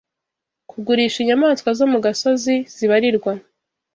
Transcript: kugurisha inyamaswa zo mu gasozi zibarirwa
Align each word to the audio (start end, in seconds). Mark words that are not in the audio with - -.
kugurisha 0.69 1.17
inyamaswa 1.21 1.69
zo 1.79 1.85
mu 1.91 1.99
gasozi 2.05 2.53
zibarirwa 2.75 3.33